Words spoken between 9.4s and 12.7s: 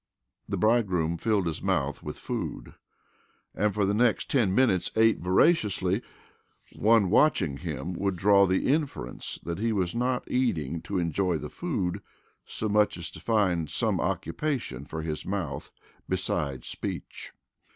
that he was not eating to enjoy the food so